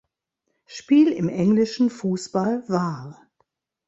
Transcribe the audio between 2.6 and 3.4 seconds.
war.